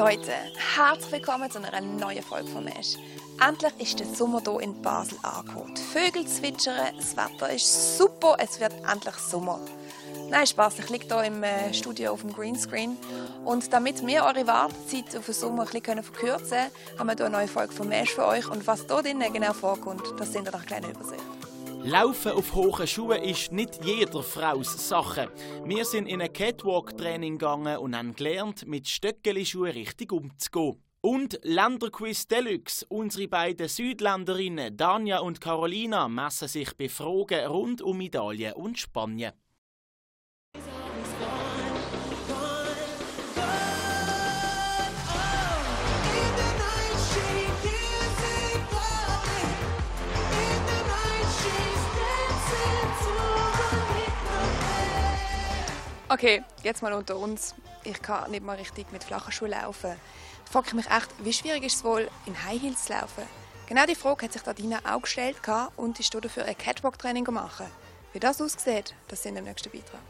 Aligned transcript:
Leute, 0.00 0.32
herzlich 0.76 1.12
willkommen 1.12 1.50
zu 1.50 1.58
einer 1.58 1.82
neuen 1.82 2.22
Folge 2.22 2.48
von 2.48 2.64
Mesh. 2.64 2.96
Endlich 3.46 3.74
ist 3.78 4.00
der 4.00 4.06
Sommer 4.06 4.40
hier 4.40 4.60
in 4.60 4.80
Basel 4.80 5.18
angekommen. 5.22 5.74
Die 5.74 5.82
Vögel 5.82 6.26
zwitschern, 6.26 6.96
das 6.96 7.14
Wetter 7.18 7.52
ist 7.52 7.98
super, 7.98 8.38
es 8.38 8.58
wird 8.58 8.72
endlich 8.90 9.16
Sommer. 9.16 9.60
Nein, 10.30 10.46
Spaß, 10.46 10.78
ich 10.78 10.88
liege 10.88 11.04
hier 11.04 11.24
im 11.24 11.42
äh, 11.42 11.74
Studio 11.74 12.12
auf 12.12 12.22
dem 12.22 12.32
Greenscreen. 12.32 12.96
Und 13.44 13.70
damit 13.74 14.06
wir 14.06 14.24
eure 14.24 14.46
Wartezeit 14.46 15.14
auf 15.18 15.26
den 15.26 15.34
Sommer 15.34 15.66
ein 15.70 15.82
bisschen 15.82 16.02
verkürzen 16.02 16.48
können, 16.48 16.98
haben 16.98 17.06
wir 17.08 17.16
hier 17.16 17.26
eine 17.26 17.36
neue 17.36 17.48
Folge 17.48 17.74
von 17.74 17.86
Mesh 17.86 18.14
für 18.14 18.26
euch. 18.26 18.48
Und 18.48 18.66
was 18.66 18.86
hier 18.86 19.02
drinnen 19.02 19.30
genau 19.34 19.52
vorkommt, 19.52 20.02
das 20.18 20.32
sind 20.32 20.46
wir 20.46 20.52
nach 20.52 20.60
einer 20.60 20.66
kleinen 20.66 20.92
Übersicht. 20.92 21.49
Laufen 21.84 22.32
auf 22.32 22.54
hohen 22.54 22.86
Schuhen 22.86 23.22
ist 23.22 23.52
nicht 23.52 23.84
jeder 23.84 24.22
Fraus 24.22 24.88
Sache. 24.88 25.30
Wir 25.64 25.84
sind 25.84 26.06
in 26.06 26.20
ein 26.20 26.32
Catwalk-Training 26.32 27.38
gegangen 27.38 27.78
und 27.78 27.96
haben 27.96 28.14
gelernt, 28.14 28.66
mit 28.66 28.86
Stöckeli-Schuhen 28.86 29.72
richtig 29.72 30.12
umzugehen. 30.12 30.82
Und 31.00 31.40
Länderquiz 31.42 32.26
Deluxe. 32.28 32.84
Unsere 32.88 33.28
beiden 33.28 33.68
Südländerinnen 33.68 34.76
Danja 34.76 35.20
und 35.20 35.40
Carolina 35.40 36.08
messen 36.08 36.48
sich 36.48 36.76
bei 36.76 36.90
Fragen 36.90 37.46
rund 37.46 37.80
um 37.80 38.00
Italien 38.02 38.52
und 38.52 38.78
Spanien. 38.78 39.32
Okay, 56.12 56.42
jetzt 56.64 56.82
mal 56.82 56.92
unter 56.92 57.16
uns. 57.16 57.54
Ich 57.84 58.02
kann 58.02 58.32
nicht 58.32 58.42
mal 58.42 58.56
richtig 58.56 58.90
mit 58.90 59.04
flachen 59.04 59.30
Schuhen 59.30 59.52
laufen. 59.52 59.92
Da 60.44 60.50
frage 60.50 60.66
ich 60.66 60.74
mich 60.74 60.90
echt, 60.90 61.08
wie 61.20 61.32
schwierig 61.32 61.62
ist 61.62 61.76
es 61.76 61.84
wohl, 61.84 62.10
in 62.26 62.34
High 62.44 62.60
Heels 62.60 62.86
zu 62.86 62.94
laufen? 62.94 63.22
Genau 63.68 63.86
die 63.86 63.94
Frage 63.94 64.24
hat 64.24 64.32
sich 64.32 64.42
Dina 64.42 64.80
auch 64.84 65.02
gestellt 65.02 65.36
und 65.76 66.00
ist 66.00 66.12
dafür 66.12 66.46
ein 66.46 66.58
Catwalk-Training 66.58 67.24
gemacht. 67.24 67.62
Wie 68.12 68.18
das 68.18 68.42
aussieht, 68.42 68.92
das 69.06 69.22
sind 69.22 69.36
im 69.36 69.44
nächsten 69.44 69.70
Beitrag. 69.70 70.00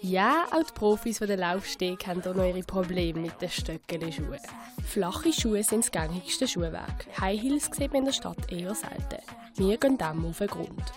Ja, 0.00 0.46
auch 0.50 0.62
die 0.62 0.72
Profis 0.74 1.18
der 1.18 1.36
Laufsteg 1.36 2.06
haben 2.06 2.22
hier 2.22 2.34
noch 2.34 2.44
ihre 2.44 2.62
Probleme 2.62 3.20
mit 3.20 3.40
den 3.40 3.50
Stöckeli-Schuhen. 3.50 4.40
Flache 4.86 5.32
Schuhe 5.32 5.62
sind 5.62 5.84
das 5.84 5.90
gängigste 5.90 6.46
Schuhwerk. 6.46 7.06
High 7.20 7.40
Heels 7.40 7.70
sieht 7.72 7.92
man 7.92 8.00
in 8.00 8.04
der 8.06 8.12
Stadt 8.12 8.52
eher 8.52 8.74
selten. 8.74 9.22
Wir 9.56 9.76
gehen 9.78 9.98
dem 9.98 10.26
auf 10.26 10.38
den 10.38 10.48
Grund. 10.48 10.92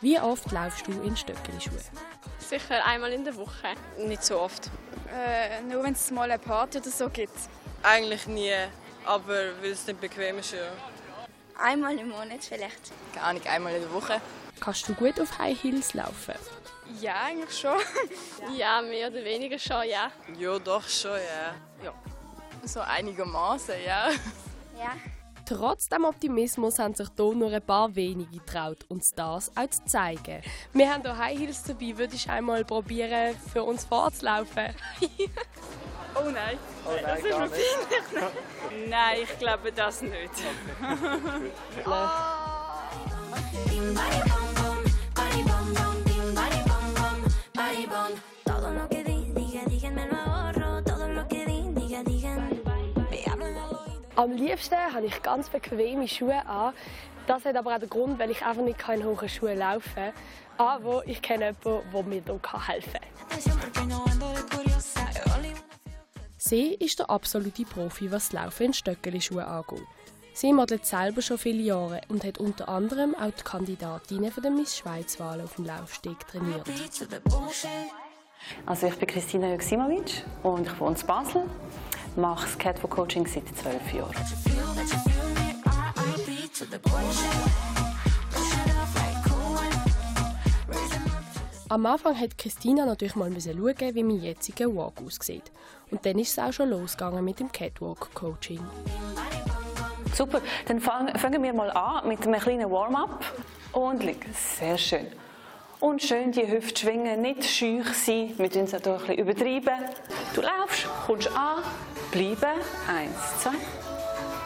Wie 0.00 0.18
oft 0.18 0.50
laufst 0.52 0.86
du 0.86 0.92
in 1.02 1.16
Stöckeli-Schuhen? 1.16 1.78
Sicher 2.38 2.84
einmal 2.84 3.12
in 3.12 3.24
der 3.24 3.36
Woche. 3.36 3.74
Nicht 3.98 4.24
so 4.24 4.40
oft. 4.40 4.70
Äh, 5.12 5.62
nur 5.62 5.82
wenn 5.84 5.92
es 5.92 6.10
mal 6.10 6.30
eine 6.30 6.38
Party 6.38 6.78
oder 6.78 6.90
so 6.90 7.08
gibt. 7.08 7.36
Eigentlich 7.82 8.26
nie, 8.26 8.52
aber 9.04 9.26
weil 9.60 9.70
es 9.72 9.86
nicht 9.86 10.00
bequem 10.00 10.38
ist. 10.38 10.52
Ja. 10.52 10.58
Einmal 11.62 11.96
im 11.96 12.08
Monat 12.08 12.42
vielleicht. 12.42 12.92
Gar 13.14 13.34
nicht 13.34 13.46
einmal 13.46 13.74
in 13.74 13.82
der 13.82 13.92
Woche. 13.92 14.20
Kannst 14.60 14.88
du 14.88 14.94
gut 14.94 15.20
auf 15.20 15.38
High 15.38 15.60
Heels 15.62 15.94
laufen? 15.94 16.34
Ja, 17.00 17.14
eigentlich 17.26 17.56
schon. 17.56 17.78
ja, 18.56 18.82
mehr 18.82 19.08
oder 19.08 19.24
weniger 19.24 19.58
schon, 19.58 19.88
ja. 19.88 20.10
Ja, 20.38 20.58
doch 20.58 20.86
schon, 20.88 21.12
ja. 21.12 21.54
Ja, 21.84 21.94
so 22.64 22.80
einigermaßen, 22.80 23.74
ja. 23.86 24.10
Ja. 24.78 24.96
Trotz 25.46 25.88
dem 25.88 26.04
Optimismus 26.04 26.78
haben 26.78 26.94
sich 26.94 27.08
hier 27.16 27.34
nur 27.34 27.52
ein 27.52 27.62
paar 27.62 27.94
wenige 27.94 28.38
getraut, 28.38 28.84
uns 28.88 29.12
das 29.12 29.50
auch 29.56 29.70
zu 29.70 29.84
zeigen. 29.84 30.42
Wir 30.72 30.92
haben 30.92 31.02
hier 31.02 31.16
High 31.16 31.38
Heels 31.38 31.62
dabei. 31.62 31.96
Würdest 31.96 32.26
du 32.26 32.30
einmal 32.32 32.64
probieren, 32.64 33.36
für 33.52 33.62
uns 33.62 33.84
vorzulaufen? 33.84 34.74
oh 36.14 36.30
nein. 36.30 36.58
Oh 36.84 36.90
nein, 36.94 37.04
das 37.04 37.18
ist 37.18 37.24
mir 37.24 37.30
peinlich. 37.32 38.88
nein, 38.88 39.18
ich 39.22 39.38
glaube 39.38 39.72
das 39.72 40.02
nicht. 40.02 40.30
oh. 41.86 42.08
Am 54.14 54.30
liebsten 54.32 54.76
habe 54.76 55.06
ich 55.06 55.22
ganz 55.22 55.48
bequeme 55.48 56.06
Schuhe 56.06 56.46
an. 56.46 56.74
Das 57.26 57.44
hat 57.44 57.56
aber 57.56 57.74
auch 57.74 57.78
den 57.78 57.88
Grund, 57.88 58.18
weil 58.18 58.30
ich 58.30 58.44
einfach 58.44 58.62
nicht 58.62 58.78
in 58.88 59.04
hohen 59.04 59.28
Schuhen 59.28 59.58
laufen 59.58 59.94
kann. 59.94 60.12
Aber 60.58 61.02
ich 61.06 61.22
kenne 61.22 61.56
jemanden, 61.64 61.92
der 61.92 62.02
mir 62.04 62.22
hier 62.24 62.68
helfen 62.68 63.00
kann. 63.72 64.61
Sie 66.52 66.74
ist 66.74 66.98
der 66.98 67.08
absolute 67.08 67.64
Profi, 67.64 68.12
was 68.12 68.34
Laufen 68.34 68.64
in 68.64 68.72
Stöckeli-Schuhen 68.74 69.46
angeht. 69.46 69.86
Sie 70.34 70.52
modelt 70.52 70.84
selber 70.84 71.22
schon 71.22 71.38
viele 71.38 71.62
Jahre 71.62 72.02
und 72.08 72.24
hat 72.24 72.36
unter 72.36 72.68
anderem 72.68 73.14
auch 73.14 73.30
die 73.30 73.42
Kandidatinnen 73.42 74.30
für 74.30 74.42
den 74.42 74.56
Miss 74.56 74.76
Schweiz-Wahl 74.76 75.40
auf 75.40 75.54
dem 75.56 75.64
Laufsteg 75.64 76.28
trainiert. 76.28 76.68
Also 78.66 78.86
ich 78.86 78.94
bin 78.96 79.08
Christina 79.08 79.50
Joksimovic 79.50 80.24
und 80.42 80.66
ich 80.66 80.78
wohne 80.78 80.94
in 81.00 81.06
Basel 81.06 81.44
mache 82.16 82.44
das 82.44 82.58
Catwalk 82.58 82.90
Coaching 82.90 83.26
seit 83.26 83.44
zwölf 83.56 83.94
Jahren. 83.94 84.14
Am 91.72 91.86
Anfang 91.86 92.20
hat 92.20 92.36
Christina 92.36 92.84
natürlich 92.84 93.16
mal 93.16 93.30
schauen, 93.40 93.94
wie 93.94 94.02
mein 94.02 94.20
jetziger 94.20 94.66
Walk 94.76 95.00
aussieht. 95.06 95.50
Und 95.90 96.04
dann 96.04 96.18
ist 96.18 96.32
es 96.32 96.38
auch 96.38 96.52
schon 96.52 96.68
losgegangen 96.68 97.24
mit 97.24 97.40
dem 97.40 97.50
Catwalk 97.50 98.12
Coaching. 98.12 98.60
Super, 100.12 100.42
dann 100.66 100.80
fangen 100.80 101.42
wir 101.42 101.54
mal 101.54 101.70
an 101.70 102.06
mit 102.06 102.26
einem 102.26 102.38
kleinen 102.38 102.70
Warm-up. 102.70 103.24
Und 103.72 104.02
liegen. 104.02 104.34
Sehr 104.34 104.76
schön. 104.76 105.06
Und 105.80 106.02
schön 106.02 106.30
die 106.32 106.46
Hüfte 106.46 106.78
schwingen, 106.78 107.22
nicht 107.22 107.42
schüch 107.42 107.88
sein. 107.94 108.34
Wir 108.36 108.50
tun 108.50 108.64
es 108.64 108.74
auch 108.74 108.86
ein 108.86 108.98
bisschen 108.98 109.16
übertreiben. 109.16 109.86
Du 110.34 110.42
laufst, 110.42 110.86
kommst 111.06 111.34
an, 111.34 111.62
bleiben. 112.10 112.60
Eins, 112.86 113.40
zwei. 113.40 113.56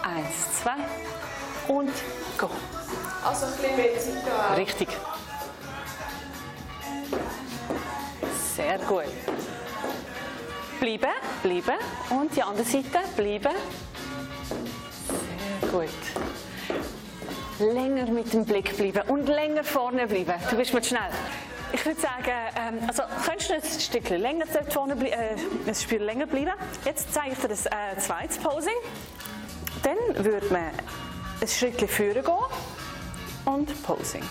Eins, 0.05 0.63
zwei. 0.63 0.77
Und 1.67 1.91
go. 2.39 2.49
Also 3.25 3.47
ein 3.47 3.53
bisschen 3.53 3.77
mehr 3.77 3.99
Zeit 3.99 4.59
Richtig. 4.59 4.89
Sehr 8.66 8.78
gut. 8.81 9.04
Bleiben, 10.81 11.12
bleiben. 11.41 11.78
Und 12.10 12.34
die 12.34 12.43
andere 12.43 12.66
Seite, 12.66 12.99
bleiben. 13.16 13.54
Sehr 15.60 15.71
gut 15.71 15.88
länger 17.59 18.04
mit 18.10 18.34
dem 18.34 18.44
Blick 18.44 18.77
bleiben 18.77 19.09
und 19.09 19.28
länger 19.28 19.65
vorne 19.65 20.06
bleiben. 20.06 20.34
Du 20.50 20.56
bist 20.56 20.75
mir 20.75 20.84
schnell. 20.84 21.09
Ich 21.72 21.87
würde 21.87 21.99
sagen, 21.99 22.31
ähm, 22.54 22.81
also 22.87 23.03
könntest 23.25 23.50
du 23.50 23.54
ein 23.54 23.81
Stückchen 23.81 24.21
länger 24.21 24.44
vorne 24.69 24.94
äh, 25.10 25.75
Spiel 25.75 26.03
länger 26.03 26.27
bleiben. 26.27 26.53
Jetzt 26.84 27.15
zeige 27.15 27.33
ich 27.33 27.38
dir 27.38 27.48
das 27.48 27.65
äh, 27.65 27.71
zweites 27.98 28.37
Posing. 28.37 28.77
Dann 29.83 30.22
würde 30.22 30.47
man 30.50 30.71
ein 31.41 31.48
Schrittchen 31.48 31.88
führen 31.88 32.22
gehen 32.22 32.34
und 33.47 33.83
Posing. 33.84 34.25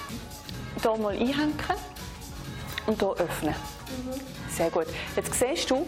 Hier 0.83 0.97
mal 0.97 1.13
einhängen 1.13 1.55
und 2.85 2.99
hier 2.99 3.15
öffnen. 3.17 3.55
Sehr 4.49 4.69
gut. 4.69 4.87
Jetzt 5.15 5.33
siehst 5.33 5.69
du, 5.69 5.85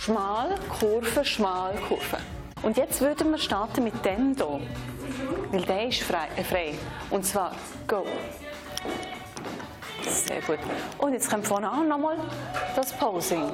schmal, 0.00 0.54
Kurve, 0.80 1.24
schmal, 1.24 1.74
Kurve. 1.88 2.18
Und 2.62 2.76
jetzt 2.76 3.00
würden 3.00 3.30
wir 3.30 3.38
starten 3.38 3.84
mit 3.84 4.04
dem 4.04 4.34
hier. 4.34 4.60
Weil 5.50 5.62
der 5.62 5.88
ist 5.88 6.02
frei, 6.02 6.28
äh, 6.36 6.42
frei. 6.42 6.74
Und 7.10 7.24
zwar, 7.24 7.54
go. 7.86 8.04
Sehr 10.02 10.40
gut. 10.42 10.58
Und 10.98 11.12
jetzt 11.12 11.30
kommt 11.30 11.46
vorne 11.46 11.70
an 11.70 11.88
nochmal 11.88 12.16
das 12.74 12.92
Posing. 12.92 13.44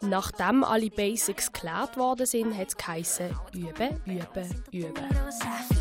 Nachdem 0.00 0.62
alle 0.62 0.90
Basics 0.90 1.52
geklärt 1.52 1.96
worden 1.96 2.26
sind, 2.26 2.56
hat 2.56 2.68
es 2.68 2.76
geheißen, 2.76 3.36
üben, 3.52 4.00
üben, 4.06 4.64
üben. 4.70 5.77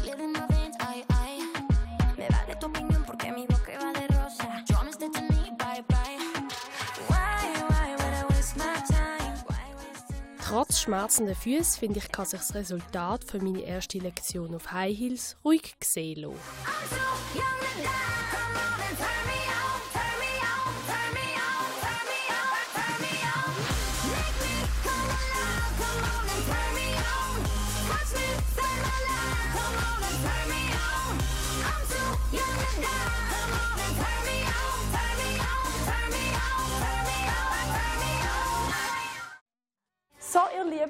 Trotz 10.47 10.79
schmerzender 10.79 11.35
Füße 11.35 11.77
finde 11.77 11.99
ich, 11.99 12.09
kann 12.09 12.25
sich 12.25 12.39
das 12.39 12.55
Resultat 12.55 13.25
für 13.25 13.39
meine 13.39 13.63
erste 13.63 13.97
Lektion 13.97 14.55
auf 14.55 14.71
High 14.71 14.97
Heels 14.97 15.35
ruhig 15.43 15.75
sehen 15.83 16.21
lassen. 16.21 16.37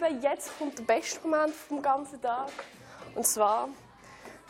Üben. 0.10 0.22
Jetzt 0.22 0.58
kommt 0.58 0.78
der 0.78 0.84
beste 0.84 1.20
Moment 1.28 1.54
vom 1.54 1.82
ganzen 1.82 2.22
Tag. 2.22 2.52
Und 3.16 3.26
zwar 3.26 3.70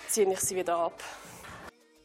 ziehe 0.07 0.31
ich 0.31 0.39
sie 0.39 0.55
wieder 0.55 0.77
ab. 0.77 1.03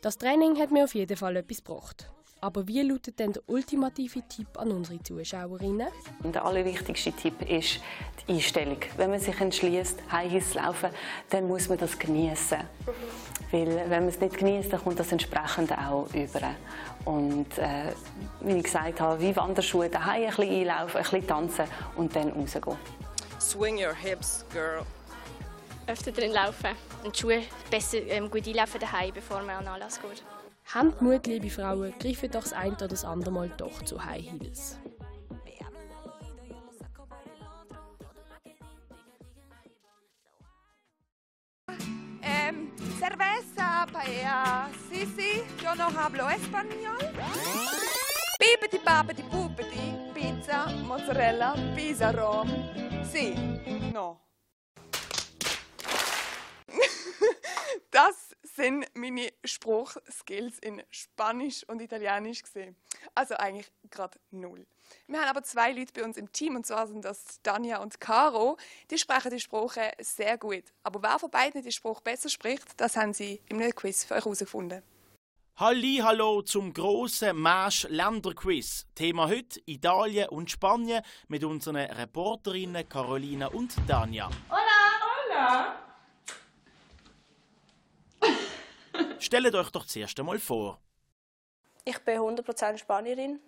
Das 0.00 0.18
Training 0.18 0.58
hat 0.58 0.70
mir 0.70 0.84
auf 0.84 0.94
jeden 0.94 1.16
Fall 1.16 1.36
etwas 1.36 1.58
gebracht. 1.58 2.08
Aber 2.40 2.66
wie 2.66 2.82
lautet 2.82 3.20
denn 3.20 3.32
der 3.32 3.42
ultimative 3.46 4.20
Tipp 4.28 4.58
an 4.58 4.72
unsere 4.72 5.00
Zuschauerinnen? 5.00 5.86
Der 6.24 6.44
allerwichtigste 6.44 7.12
Tipp 7.12 7.40
ist 7.48 7.78
die 8.26 8.32
Einstellung. 8.32 8.78
Wenn 8.96 9.10
man 9.10 9.20
sich 9.20 9.40
entschließt, 9.40 10.10
High 10.10 10.44
zu 10.44 10.58
laufen, 10.58 10.90
dann 11.30 11.46
muss 11.46 11.68
man 11.68 11.78
das 11.78 11.96
genießen. 11.96 12.58
Weil 13.52 13.76
wenn 13.88 13.90
man 13.90 14.08
es 14.08 14.18
nicht 14.18 14.38
genießt, 14.38 14.72
dann 14.72 14.82
kommt 14.82 14.98
das 14.98 15.12
entsprechend 15.12 15.70
auch 15.70 16.08
über. 16.12 16.56
Und 17.04 17.58
äh, 17.58 17.92
wie 18.40 18.56
ich 18.56 18.64
gesagt 18.64 19.00
habe, 19.00 19.20
wie 19.20 19.36
Wanderschuhe 19.36 19.88
daheim 19.88 20.22
ein 20.22 20.26
bisschen 20.34 20.68
einlaufen, 20.68 20.96
ein 20.96 21.02
bisschen 21.04 21.26
tanzen 21.28 21.64
und 21.94 22.16
dann 22.16 22.30
rausgehen. 22.30 22.76
Swing 23.42 23.76
your 23.76 23.92
hips, 23.92 24.44
girl. 24.52 24.86
Öfter 25.88 26.12
drin 26.12 26.30
laufen 26.30 26.76
und 27.02 27.16
die 27.16 27.20
Schuhe 27.20 27.42
besser 27.70 27.98
ähm, 28.06 28.30
gut 28.30 28.46
einlaufen 28.46 28.80
daheim, 28.80 29.12
bevor 29.12 29.42
man 29.42 29.56
an 29.56 29.68
Anlass 29.68 30.00
geht. 30.00 30.22
Habt 30.72 31.02
Mut, 31.02 31.26
liebe 31.26 31.50
Frauen, 31.50 31.92
greifen 31.98 32.30
doch 32.30 32.42
das 32.42 32.52
ein 32.52 32.72
oder 32.72 32.86
das 32.86 33.04
andere 33.04 33.32
Mal 33.32 33.50
doch 33.56 33.82
zu 33.82 34.02
High 34.02 34.24
Heels. 34.30 34.78
Ähm, 42.22 42.70
cerveza, 43.00 43.86
paella. 43.92 44.70
Sí, 44.88 45.04
sí, 45.16 45.42
yo 45.62 45.74
no 45.74 45.90
hablo 45.90 46.30
español. 46.30 46.96
Bibidi, 48.38 48.78
babidi, 48.84 49.22
bubidi. 49.24 50.12
Pizza, 50.14 50.66
Mozzarella, 50.86 51.54
Pisa, 51.74 52.12
Rom. 52.12 52.91
Sí, 53.10 53.34
no. 53.92 54.20
das 57.90 58.36
sind 58.42 58.86
meine 58.94 59.32
Spruchskills 59.44 60.58
in 60.58 60.82
Spanisch 60.90 61.64
und 61.68 61.80
Italienisch 61.80 62.42
gesehen. 62.42 62.76
Also 63.14 63.34
eigentlich 63.34 63.70
gerade 63.90 64.18
null. 64.30 64.66
Wir 65.06 65.20
haben 65.20 65.28
aber 65.28 65.42
zwei 65.42 65.72
Leute 65.72 65.92
bei 65.92 66.04
uns 66.04 66.16
im 66.16 66.30
Team 66.32 66.56
und 66.56 66.66
zwar 66.66 66.86
sind 66.86 67.04
das 67.04 67.40
Danja 67.42 67.78
und 67.78 68.00
Caro. 68.00 68.56
Die 68.90 68.98
sprechen 68.98 69.30
die 69.30 69.40
Sprache 69.40 69.92
sehr 70.00 70.38
gut. 70.38 70.64
Aber 70.82 71.02
wer 71.02 71.18
von 71.18 71.30
beiden 71.30 71.62
die 71.62 71.72
Spruch 71.72 72.00
besser 72.00 72.28
spricht, 72.28 72.80
das 72.80 72.96
haben 72.96 73.12
sie 73.12 73.40
im 73.48 73.58
Quiz 73.72 74.04
für 74.04 74.14
euch 74.14 74.24
herausgefunden. 74.24 74.82
Halli, 75.56 76.00
hallo 76.02 76.40
zum 76.40 76.72
grossen 76.72 77.36
Marsch 77.36 77.86
Länderquiz. 77.90 78.86
Thema 78.94 79.28
heute 79.28 79.60
Italien 79.66 80.30
und 80.30 80.50
Spanien 80.50 81.02
mit 81.28 81.44
unseren 81.44 81.76
Reporterinnen 81.76 82.88
Carolina 82.88 83.48
und 83.48 83.74
Danja. 83.86 84.30
Hola! 84.48 85.76
Stellt 89.18 89.54
euch 89.54 89.70
doch 89.70 89.84
zuerst 89.84 90.18
einmal 90.18 90.38
vor. 90.38 90.80
Ich 91.84 91.98
bin 91.98 92.18
100% 92.18 92.78
Spanierin 92.78 93.38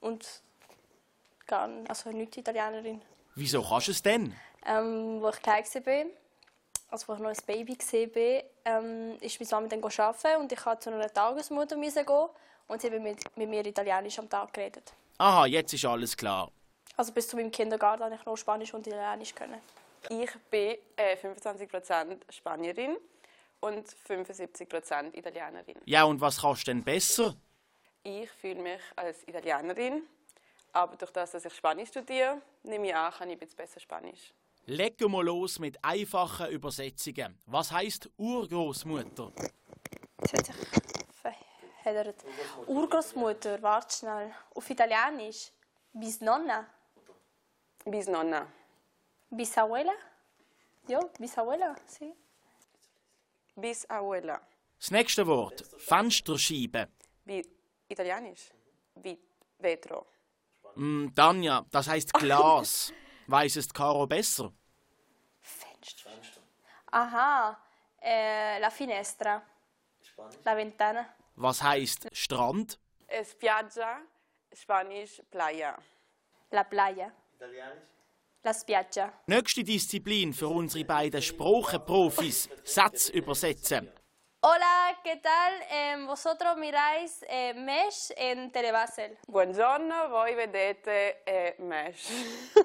und 0.00 0.26
gar 1.46 1.68
also 1.88 2.10
nicht 2.10 2.38
Italienerin. 2.38 3.02
Wieso 3.34 3.62
kannst 3.62 3.88
du 3.88 3.92
es 3.92 4.02
denn? 4.02 4.34
Ähm, 4.64 5.20
wo 5.20 5.28
ich 5.28 5.42
klein 5.42 5.62
war, 5.62 6.04
also 6.94 7.08
wo 7.08 7.14
ich 7.14 7.18
noch 7.18 7.30
ein 7.30 7.36
Baby 7.44 7.76
war, 7.76 8.72
ähm, 8.72 9.16
ist 9.20 9.40
meine 9.40 9.50
Mama 9.50 9.66
dann 9.66 9.82
arbeiten 9.82 10.40
und 10.40 10.52
ich 10.52 10.64
musste 10.64 10.78
zu 10.80 10.90
einer 10.90 11.12
Tagesmutter 11.12 11.76
gehen 11.76 12.28
und 12.68 12.80
sie 12.80 12.90
hat 12.90 13.02
mit, 13.02 13.36
mit 13.36 13.48
mir 13.48 13.66
Italienisch 13.66 14.18
am 14.20 14.28
Tag 14.30 14.52
geredet. 14.52 14.92
Aha, 15.18 15.46
jetzt 15.46 15.74
ist 15.74 15.84
alles 15.84 16.16
klar. 16.16 16.52
Also 16.96 17.12
bis 17.12 17.26
zu 17.26 17.36
meinem 17.36 17.50
Kindergarten 17.50 18.02
konnte 18.02 18.16
ich 18.20 18.26
noch 18.26 18.36
Spanisch 18.36 18.72
und 18.72 18.86
Italienisch 18.86 19.34
können. 19.34 19.60
Ich 20.08 20.30
bin 20.50 20.76
äh, 20.96 21.16
25% 21.16 22.18
Spanierin 22.30 22.96
und 23.58 23.88
75% 23.88 25.16
Italienerin. 25.16 25.76
Ja, 25.86 26.04
und 26.04 26.20
was 26.20 26.42
kannst 26.42 26.62
du 26.62 26.70
denn 26.70 26.84
besser? 26.84 27.34
Ich 28.04 28.30
fühle 28.30 28.62
mich 28.62 28.80
als 28.94 29.26
Italienerin, 29.26 30.02
aber 30.72 30.94
durch 30.94 31.10
das, 31.10 31.32
dass 31.32 31.44
ich 31.44 31.54
Spanisch 31.54 31.88
studiere, 31.88 32.40
nehme 32.62 32.86
ich 32.86 32.94
an, 32.94 33.12
kann 33.12 33.30
ich 33.30 33.34
ein 33.34 33.38
bisschen 33.40 33.56
besser 33.56 33.80
Spanisch. 33.80 34.32
Legen 34.66 35.12
wir 35.12 35.22
los 35.22 35.58
mit 35.58 35.76
einfachen 35.84 36.48
Übersetzungen. 36.48 37.38
Was 37.46 37.70
heißt 37.70 38.08
Urgroßmutter? 38.16 39.30
Das 40.16 40.32
hat 40.32 40.46
sich 40.46 40.54
verheddert. 41.12 42.24
Urgroßmutter, 42.66 43.60
warte 43.60 43.94
schnell. 43.94 44.34
Auf 44.54 44.70
Italienisch. 44.70 45.52
Bisnonna. 45.92 46.66
Bisnonna. 47.84 48.46
Bisabuela? 49.30 49.92
Ja, 50.88 51.00
Bisabuela, 51.18 51.76
sì. 51.86 52.14
Bisabuela. 53.56 54.40
Das 54.78 54.90
nächste 54.90 55.26
Wort: 55.26 55.62
Fensterscheibe. 55.76 56.88
Wie 57.26 57.44
Italienisch? 57.88 58.50
Wie 58.94 59.18
Vetro. 59.58 60.06
Mm, 60.74 61.08
Tanja, 61.14 61.66
das 61.70 61.86
heißt 61.86 62.14
Glas. 62.14 62.92
Weiß 63.26 63.56
es 63.56 63.72
Caro 63.72 64.06
besser? 64.06 64.52
Fenster. 65.40 66.10
Aha, 66.90 67.58
eh, 68.00 68.58
la 68.58 68.70
finestra. 68.70 69.42
La 70.44 70.56
ventana. 70.56 71.08
Was 71.36 71.62
heißt 71.62 72.08
Strand? 72.12 72.78
Spiaggia, 73.24 74.02
Spanisch 74.54 75.22
Playa. 75.30 75.76
La 76.50 76.64
playa. 76.64 77.12
La 78.42 78.52
spiaggia. 78.52 79.12
Nächste 79.26 79.64
Disziplin 79.64 80.32
für 80.32 80.48
unsere 80.48 80.84
beiden 80.84 81.20
Sprachenprofis: 81.22 82.48
Satz 82.62 83.08
übersetzen. 83.08 83.90
Hola, 84.46 84.98
¿qué 85.02 85.16
tal? 85.16 85.54
Eh, 85.70 86.04
vosotros 86.06 86.56
miráis 86.58 87.24
eh, 87.28 87.54
Mesh 87.54 88.12
en 88.14 88.52
Telebasel. 88.52 89.16
Buongiorno, 89.26 90.10
voi 90.10 90.34
vedete 90.34 91.22
eh, 91.24 91.54
Mesh. 91.58 92.10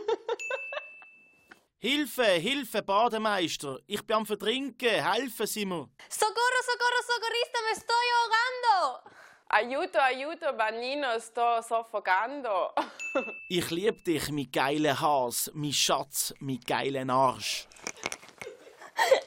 Hilfe, 1.82 2.26
Hilfe, 2.26 2.82
Bademeister! 2.82 3.80
Ich 3.88 4.06
bin 4.06 4.18
am 4.18 4.26
Verdrinken, 4.26 5.02
helfen 5.02 5.48
Sie 5.48 5.66
mir! 5.66 5.88
Socorro, 6.10 6.62
socorro, 6.66 7.02
socorrista, 7.08 7.60
me 7.66 7.72
estoy 7.72 8.08
ahogando! 8.18 9.10
Aiuto, 9.48 9.98
aiuto, 9.98 10.54
bagnino, 10.58 11.18
sto 11.20 11.62
soffocando. 11.62 12.74
Ich 13.50 13.72
lieb 13.72 14.04
dich, 14.04 14.30
mi 14.30 14.46
geile 14.48 15.00
Has, 15.00 15.52
mi 15.54 15.72
Schatz, 15.72 16.34
mi 16.42 16.60
geilen 16.60 17.10
Arsch. 17.10 17.66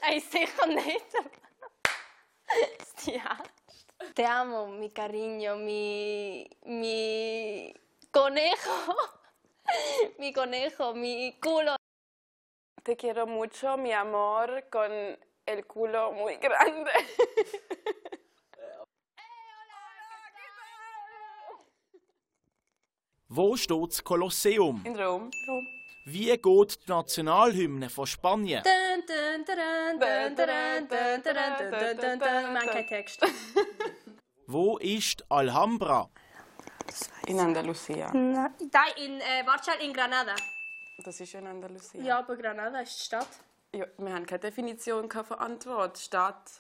Ey, 0.03 0.21
sicher 0.21 0.67
nicht. 0.67 1.07
Stia. 2.85 3.39
Te 4.15 4.27
amo, 4.27 4.67
mi 4.67 4.91
cariño, 4.91 5.57
mi. 5.57 6.47
mi. 6.67 7.75
conejo. 8.13 8.95
mi 10.19 10.33
conejo, 10.35 10.93
mi 10.93 11.35
culo. 11.41 11.77
Te 12.85 12.97
quiero 12.97 13.29
mucho, 13.29 13.77
mi 13.77 13.93
amor, 13.93 14.65
con 14.69 14.91
el 15.47 15.67
culo 15.67 16.11
muy 16.13 16.37
grande. 16.39 16.91
Wo 23.29 23.57
steht 23.57 23.89
das 23.89 24.03
Kolosseum? 24.03 24.83
In 24.85 24.97
Rom. 24.97 25.31
Rom. 25.47 25.67
Wie 26.07 26.37
geht 26.37 26.87
die 26.87 26.91
Nationalhymne 26.91 27.89
von 27.89 28.07
Spanien? 28.07 28.65
Man 32.53 32.67
kein 32.67 32.87
Text. 32.89 33.25
Wo 34.49 34.77
ist 34.79 35.25
Alhambra? 35.31 36.11
In 37.29 37.39
Andalusia. 37.39 38.11
Nein, 38.13 38.51
in 38.97 39.21
äh, 39.21 39.47
Warschau 39.47 39.79
in 39.81 39.93
Granada. 39.93 40.35
Das 41.03 41.21
ist 41.21 41.35
in 41.35 41.47
Andalusia. 41.47 42.01
Ja, 42.01 42.19
aber 42.19 42.37
Granada 42.37 42.81
ist 42.81 42.99
die 42.99 43.05
Stadt. 43.05 43.29
Ja, 43.75 43.87
wir 43.97 44.13
haben 44.13 44.27
keine 44.27 44.41
Definition 44.41 45.09
keine 45.09 45.25
von 45.25 45.39
Antwort. 45.39 45.99
Stadt, 45.99 46.51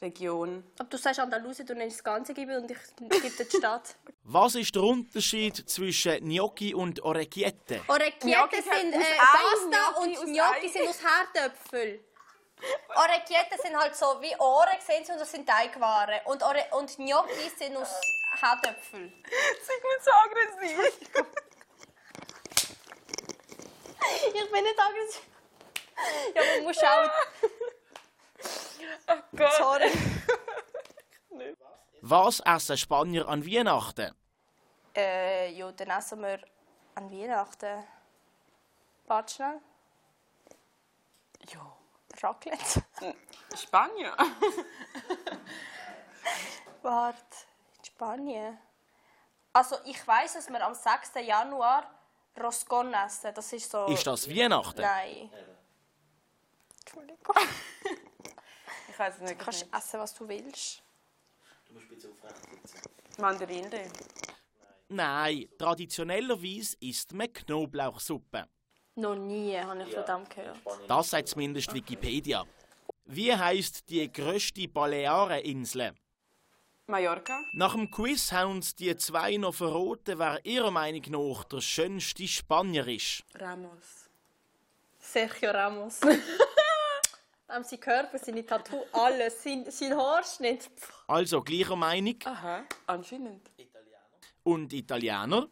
Region. 0.00 0.64
Aber 0.78 0.88
du 0.88 0.96
sagst 0.96 1.18
Andalusien, 1.20 1.66
du 1.66 1.74
nennst 1.74 1.98
das 1.98 2.04
ganze 2.04 2.32
Gebiet 2.32 2.56
und 2.56 2.70
ich 2.70 2.78
gebe 2.96 3.30
dir 3.30 3.44
die 3.44 3.56
Stadt. 3.56 3.96
Was 4.22 4.54
ist 4.54 4.74
der 4.74 4.82
Unterschied 4.82 5.68
zwischen 5.68 6.20
Gnocchi 6.20 6.74
und 6.74 7.02
Orecchiette? 7.02 7.80
Orecchiette 7.88 8.26
Gnocchi 8.26 8.62
sind 8.62 8.94
aus 8.94 9.02
äh, 9.02 9.14
Ei, 9.14 9.26
Pasta 9.32 9.92
Gnocchi 9.92 10.18
und 10.18 10.32
Gnocchi 10.34 10.66
Ei. 10.66 10.68
sind 10.68 10.88
aus 10.88 11.00
Herdöpfel. 11.02 12.00
Orecchiette 12.94 13.56
sind 13.62 13.76
halt 13.76 13.94
so 13.94 14.06
wie 14.20 14.34
Ohren, 14.38 14.76
sehen 14.86 15.04
Sie, 15.04 15.12
und 15.12 15.20
das 15.20 15.30
sind 15.30 15.46
Teigwaren. 15.48 16.20
Und, 16.24 16.42
Ore 16.42 16.64
und 16.72 16.96
Gnocchi 16.96 17.50
sind 17.56 17.76
aus 17.76 18.00
Herdöpfel. 18.40 19.12
Sag 19.62 19.82
mir 19.82 20.00
so 20.02 20.10
aggressiv. 20.12 21.38
Ich 24.26 24.50
bin 24.50 24.64
nicht 24.64 24.78
aggressiv. 24.78 25.22
Ja, 26.34 26.42
man 26.54 26.64
muss 26.64 26.76
schauen. 26.76 27.10
Gott. 29.36 29.52
Sorry. 29.52 29.92
Was 32.02 32.40
essen 32.40 32.76
Spanier 32.76 33.28
an 33.28 33.44
Weihnachten? 33.44 34.14
Äh, 34.94 35.50
ja, 35.52 35.72
dann 35.72 35.90
essen 35.90 36.20
wir 36.20 36.40
an 36.94 37.10
Weihnachten. 37.10 37.84
Warte 39.06 39.34
schnell. 39.34 39.60
Ja. 41.52 41.78
Raclette. 42.22 42.84
Spanien. 43.56 44.12
Warte, 46.82 47.36
in 47.76 47.84
Spanien. 47.84 48.58
Also 49.52 49.76
ich 49.84 50.06
weiß, 50.06 50.34
dass 50.34 50.48
wir 50.48 50.64
am 50.64 50.74
6. 50.74 51.14
Januar 51.22 51.97
Roscon 52.40 52.92
essen. 52.94 53.32
Das 53.34 53.52
ist 53.52 53.70
so... 53.70 53.86
Ist 53.86 54.06
das 54.06 54.28
Weihnachten? 54.28 54.80
Nein. 54.80 55.30
Entschuldigung. 56.80 57.34
Ich 58.90 58.98
weiß 58.98 59.14
es 59.16 59.20
nicht. 59.20 59.40
Du 59.40 59.44
kannst 59.44 59.66
essen, 59.72 60.00
was 60.00 60.14
du 60.14 60.28
willst. 60.28 60.82
Mandarinen. 63.18 63.90
Nein, 64.88 65.48
traditionellerweise 65.58 66.76
isst 66.80 67.12
man 67.12 67.32
Knoblauchsuppe. 67.32 68.48
Noch 68.94 69.14
nie 69.14 69.56
habe 69.58 69.82
ich 69.82 69.94
von 69.94 70.04
dem 70.04 70.28
gehört. 70.28 70.58
Das 70.88 71.10
sagt 71.10 71.28
zumindest 71.28 71.72
Wikipedia. 71.72 72.44
Wie 73.04 73.34
heisst 73.34 73.88
die 73.90 74.10
grösste 74.10 74.66
Baleareninsel? 74.66 75.94
Mallorca. 76.88 77.44
Nach 77.52 77.74
dem 77.74 77.90
Quiz 77.90 78.32
haben 78.32 78.52
uns 78.52 78.74
die 78.74 78.96
zwei 78.96 79.36
noch 79.36 79.54
verraten, 79.54 80.18
wer 80.18 80.44
ihrer 80.44 80.70
Meinung 80.70 81.02
nach 81.10 81.44
der 81.44 81.60
schönste 81.60 82.26
Spanier 82.26 82.86
ist. 82.88 83.24
Ramos. 83.34 84.08
Sergio 84.98 85.50
Ramos. 85.50 86.00
Dem 87.50 87.64
sein 87.64 87.80
Körper, 87.80 88.18
seine 88.18 88.44
Tattoo, 88.44 88.84
alles, 88.92 89.42
sein, 89.42 89.64
sein 89.70 89.96
Haarschnitt. 89.96 90.70
Also 91.06 91.42
gleicher 91.42 91.76
Meinung. 91.76 92.16
Aha, 92.24 92.64
anscheinend. 92.86 93.50
Und 94.42 94.72
Italiener? 94.72 95.48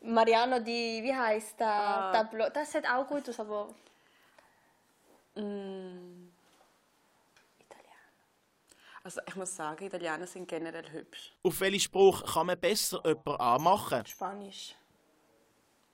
Mariano 0.00 0.58
di, 0.60 1.00
wie 1.02 1.14
heißt 1.14 1.58
der? 1.58 2.28
Blo 2.30 2.48
das 2.52 2.72
sieht 2.72 2.88
auch 2.88 3.06
gut 3.06 3.28
aus, 3.28 3.40
aber 3.40 3.68
Also 9.06 9.20
ich 9.28 9.36
muss 9.36 9.54
sagen, 9.54 9.84
Italiener 9.84 10.26
sind 10.26 10.48
generell 10.48 10.90
hübsch. 10.90 11.34
Auf 11.42 11.60
welchen 11.60 11.80
Spruch 11.80 12.24
kann 12.24 12.46
man 12.46 12.58
besser 12.58 13.02
jemanden 13.04 13.36
anmachen? 13.38 14.06
Spanisch. 14.06 14.74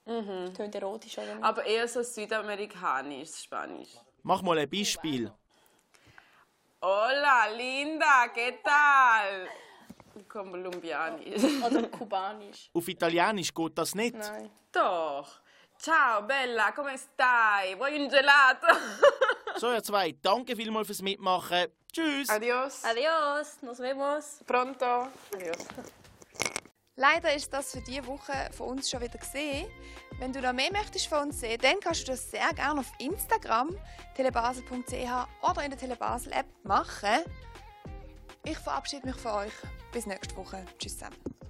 Mhm. 0.05 0.53
Tönt 0.53 0.73
erotisch, 0.75 1.17
oder 1.17 1.35
nicht? 1.35 1.43
Aber 1.43 1.65
eher 1.65 1.89
so 1.89 2.01
südamerikanisch, 2.01 3.43
Spanisch. 3.43 3.89
Mach 4.23 4.41
mal 4.41 4.57
ein 4.59 4.69
Beispiel. 4.69 5.29
Hola, 6.81 7.47
linda, 7.49 8.27
¿qué 8.33 8.63
tal? 8.63 9.49
Kolumbianisch. 10.29 11.43
Oder 11.65 11.83
kubanisch. 11.89 12.69
Auf 12.73 12.87
Italienisch 12.87 13.53
geht 13.53 13.77
das 13.77 13.93
nicht. 13.93 14.15
Nein. 14.15 14.49
Doch. 14.71 15.41
Ciao, 15.77 16.21
Bella, 16.21 16.71
come 16.71 16.97
stai? 16.97 17.75
Vuoi 17.77 17.99
un 17.99 18.07
gelato? 18.07 18.67
So, 19.57 19.71
ihr 19.73 19.83
zwei, 19.83 20.13
danke 20.13 20.55
vielmals 20.55 20.87
fürs 20.87 21.01
Mitmachen. 21.01 21.67
Tschüss. 21.91 22.29
Adios. 22.29 22.83
Adios, 22.83 23.61
nos 23.61 23.79
vemos. 23.79 24.39
Pronto. 24.45 25.07
Adios. 25.33 25.57
Leider 26.95 27.33
ist 27.33 27.51
das 27.51 27.71
für 27.71 27.81
diese 27.81 28.05
Woche 28.05 28.49
von 28.55 28.69
uns 28.69 28.89
schon 28.89 29.01
wieder 29.01 29.17
gesehen. 29.17 29.67
Wenn 30.19 30.31
du 30.31 30.41
noch 30.41 30.53
mehr 30.53 30.71
möchtest 30.71 31.07
von 31.07 31.29
uns 31.29 31.39
sehen, 31.39 31.59
dann 31.61 31.79
kannst 31.79 32.07
du 32.07 32.11
das 32.11 32.29
sehr 32.29 32.53
gerne 32.53 32.81
auf 32.81 32.91
Instagram 32.99 33.75
telebasel.ch 34.15 35.27
oder 35.41 35.63
in 35.63 35.71
der 35.71 35.79
Telebasel 35.79 36.31
App 36.33 36.45
machen. 36.63 37.23
Ich 38.43 38.57
verabschiede 38.57 39.07
mich 39.07 39.15
von 39.15 39.31
euch. 39.31 39.53
Bis 39.91 40.05
nächste 40.05 40.35
Woche. 40.35 40.65
Tschüss 40.77 40.97
zusammen. 40.97 41.40